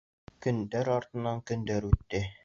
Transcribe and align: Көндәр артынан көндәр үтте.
Көндәр 0.45 0.89
артынан 0.93 1.43
көндәр 1.51 1.87
үтте. 1.91 2.23